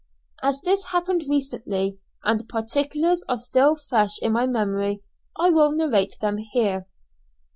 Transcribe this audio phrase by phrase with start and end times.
[0.41, 5.03] As this happened recently and the particulars are still fresh in my memory
[5.37, 6.87] I will narrate them here.